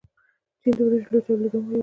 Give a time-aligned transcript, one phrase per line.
[0.61, 1.79] چین د وریجو لوی تولیدونکی هیواد دی.